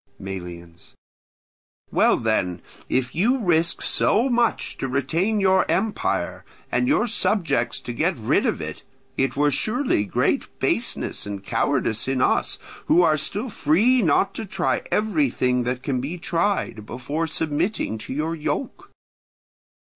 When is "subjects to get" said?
7.05-8.17